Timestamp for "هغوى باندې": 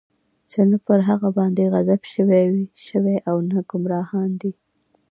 1.07-1.71